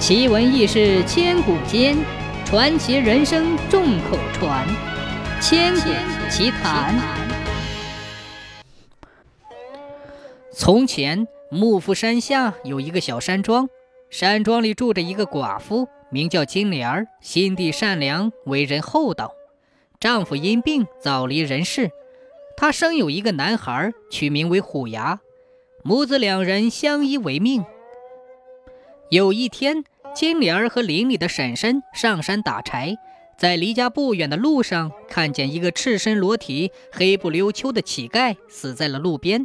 [0.00, 1.94] 奇闻异事千古间，
[2.46, 4.66] 传奇人生众口传。
[5.42, 5.90] 千古
[6.30, 6.98] 奇谈。
[10.54, 13.68] 从前，幕府山下有一个小山庄，
[14.08, 19.32] 山庄里住着一个寡妇，名叫金莲儿，心地善良，为人厚道。
[20.00, 21.90] 丈夫因病早离人世，
[22.56, 25.20] 她生有一个男孩，取名为虎牙。
[25.82, 27.62] 母子两人相依为命。
[29.10, 29.82] 有一天，
[30.14, 32.96] 金莲儿和邻里的婶婶上山打柴，
[33.36, 39.44] 在离家不远的路上，看见一个赤身裸体、黑不溜秋的乞丐死在了路边，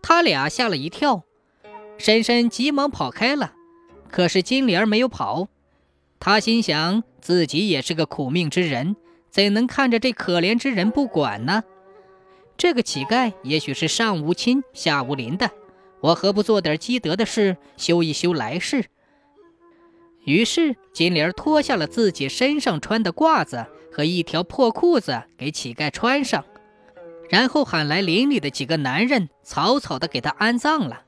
[0.00, 1.24] 他俩吓了一跳。
[1.98, 3.54] 婶婶急忙跑开了，
[4.08, 5.48] 可是金莲儿没有跑。
[6.20, 8.94] 她心想，自己也是个苦命之人，
[9.28, 11.64] 怎能看着这可怜之人不管呢？
[12.56, 15.50] 这个乞丐也许是上无亲下无邻的，
[16.04, 18.84] 我何不做点积德的事，修一修来世？
[20.26, 26.44] 于是金莲脱下了自己身上穿的褂子和一条破裤子给乞丐穿上，
[27.30, 31.04] 然后喊来邻里的几个男人，草草的给他安葬了。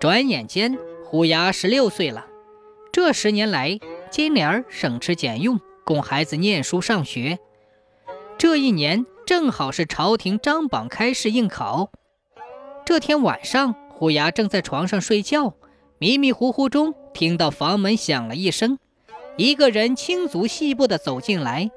[0.00, 2.26] 转眼间，虎牙十六岁了。
[2.90, 3.78] 这十年来，
[4.10, 7.38] 金莲省吃俭用，供孩子念书上学。
[8.36, 9.06] 这一年。
[9.26, 11.92] 正好是朝廷张榜开试应考。
[12.90, 15.54] 这天晚上，虎牙正在床上睡觉，
[15.98, 18.80] 迷迷糊糊中听到房门响了一声，
[19.36, 21.70] 一个人轻足细步地走进来。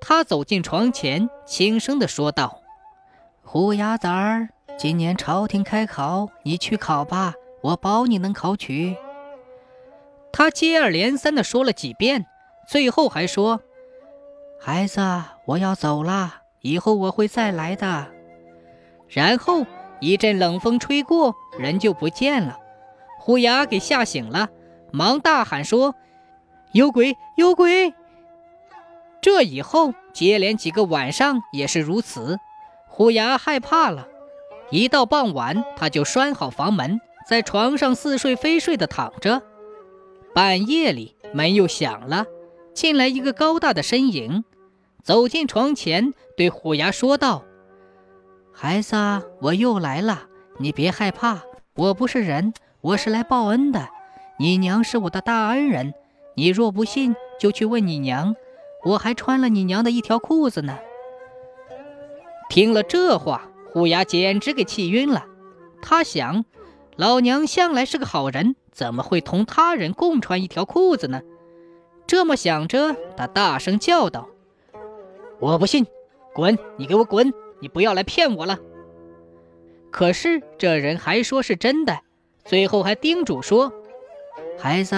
[0.00, 2.62] 他走进床前，轻声地说道
[3.44, 8.96] ：“虎牙子儿，今年朝廷开考，你去考吧，我保你能考取。”
[10.32, 12.24] 他接二连三地说了几遍，
[12.66, 13.60] 最后还说
[14.58, 15.02] ：“孩子，
[15.44, 18.06] 我要走了。”以后我会再来的。
[19.06, 19.66] 然后
[20.00, 22.58] 一阵冷风吹过，人就不见了。
[23.18, 24.48] 虎牙给吓醒了，
[24.92, 25.94] 忙大喊说
[26.72, 27.94] ：“有鬼，有鬼！”
[29.20, 32.38] 这以后接连几个晚上也是如此。
[32.86, 34.08] 虎牙害怕了，
[34.70, 39.42] 一到傍晚，他就拴好房门，在床上似睡非睡的躺着。
[40.34, 42.24] 半夜里门又响了，
[42.72, 44.44] 进来一个高大的身影。
[45.02, 47.44] 走进床前，对虎牙说道
[48.62, 48.94] ：“孩子，
[49.40, 50.24] 我又来了，
[50.58, 51.40] 你别害怕，
[51.76, 53.88] 我不是人，我是来报恩的。
[54.38, 55.94] 你娘是我的大恩人，
[56.34, 58.34] 你若不信，就去问你娘，
[58.84, 60.78] 我还穿了你娘的一条裤子呢。”
[62.50, 65.24] 听了这话，虎牙简直给气晕了。
[65.80, 66.44] 他想，
[66.96, 71.22] 老娘向来是个好人，怎么会同他人共穿一条裤子呢？
[72.06, 74.28] 这么想着，他大声叫道。
[75.38, 75.86] 我不信，
[76.34, 76.58] 滚！
[76.76, 77.32] 你给我滚！
[77.60, 78.58] 你不要来骗我了。
[79.90, 82.00] 可是这人还说是真的，
[82.44, 83.72] 最后还叮嘱说
[84.58, 84.94] ：“孩子，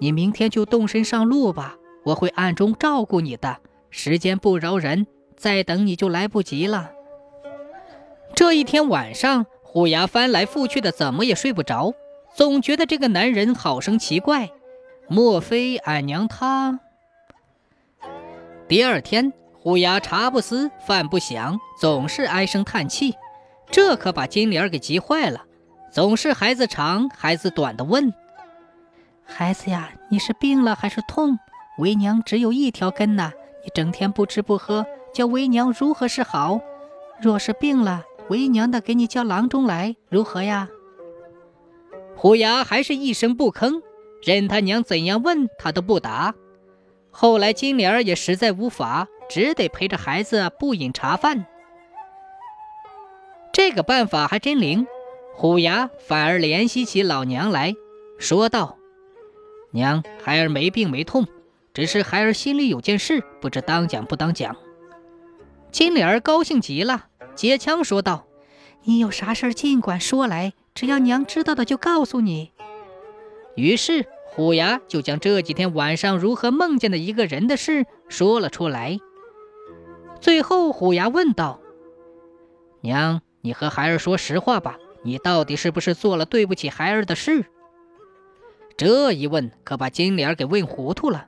[0.00, 3.58] 你明天就动身上路吧，我会暗中照顾你的。
[3.90, 6.92] 时间不饶人，再等你就来不及了。”
[8.34, 11.92] 这一天晚上，虎牙翻来覆去的，怎么也睡不着，
[12.34, 14.50] 总觉得这个男人好生奇怪。
[15.08, 16.80] 莫非俺娘她？
[18.66, 19.34] 第二天。
[19.62, 23.14] 虎牙茶不思饭不想，总是唉声叹气，
[23.70, 25.44] 这可把金莲给急坏了，
[25.92, 28.12] 总是孩子长孩子短的问
[29.24, 31.38] ：“孩子呀，你是病了还是痛？
[31.78, 33.30] 为娘只有一条根呐，
[33.62, 34.84] 你整天不吃不喝，
[35.14, 36.60] 叫为娘如何是好？
[37.20, 40.68] 若是病了，为娘的给你叫郎中来，如何呀？”
[42.18, 43.80] 虎牙还是一声不吭，
[44.24, 46.34] 任他娘怎样问他都不答。
[47.12, 49.06] 后来金莲儿也实在无法。
[49.32, 51.46] 只得陪着孩子不饮茶饭，
[53.50, 54.86] 这个办法还真灵。
[55.34, 57.72] 虎牙反而怜惜起老娘来
[58.18, 58.76] 说道
[59.72, 61.26] ：“娘，孩儿没病没痛，
[61.72, 64.54] 只是孩儿心里有件事，不知当讲不当讲。”
[65.72, 68.26] 金莲儿高兴极了，接腔说道
[68.84, 72.52] ：“你有啥事尽管说来，只要娘知道的就告诉你。”
[73.56, 78.98] 于是虎牙就将这几天晚上如何梦见的一个人的事说了出来。
[80.22, 81.58] 最后，虎牙问道
[82.80, 87.44] ：“娘，你和孩儿说实话吧，你到底是不是做了对不起孩儿的事？”
[88.78, 91.26] 这一问可把金莲给问糊涂了。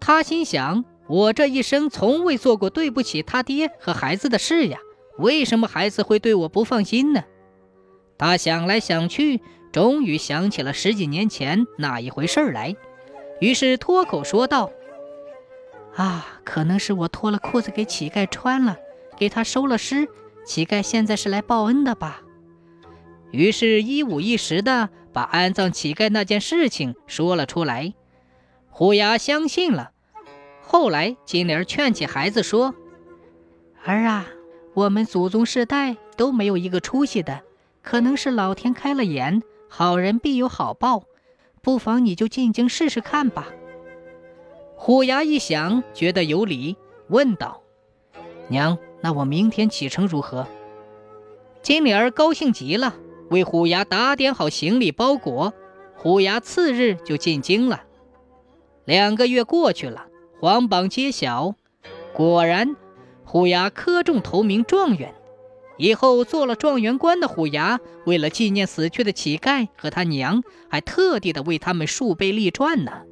[0.00, 4.78] 他心想：“我这一生从未做过对不起他爹和孩子的事呀，
[5.18, 7.24] 为什么孩子会对我不放心呢？”
[8.16, 12.74] 他想来想去，终于想起了十几年前那一回事儿来，
[13.38, 14.70] 于是脱口说道。
[15.98, 18.76] 啊，可能是我脱了裤子给乞丐穿了，
[19.16, 20.08] 给他收了尸。
[20.46, 22.22] 乞丐现在是来报恩的吧？
[23.32, 27.94] 于是，一五一十的把安葬乞丐那件事情说了出来。
[28.70, 29.90] 虎牙相信了。
[30.62, 32.76] 后来，金莲劝起孩子说
[33.84, 34.24] ：“儿啊，
[34.74, 37.42] 我们祖宗世代都没有一个出息的，
[37.82, 41.02] 可能是老天开了眼，好人必有好报，
[41.60, 43.48] 不妨你就进京试试看吧。”
[44.80, 46.76] 虎牙一想，觉得有理，
[47.08, 47.62] 问道
[48.48, 50.46] ：“娘，那我明天启程如何？”
[51.62, 52.94] 金莲儿高兴极了，
[53.28, 55.52] 为虎牙打点好行李包裹。
[55.96, 57.82] 虎牙次日就进京了。
[58.84, 60.06] 两个月过去了，
[60.40, 61.56] 皇榜揭晓，
[62.14, 62.76] 果然，
[63.24, 65.12] 虎牙科中头名状元。
[65.76, 73.02] 以后做了状元官的虎牙，为了纪念死去的乞丐和他娘，还特地的为他们竖碑立传呢。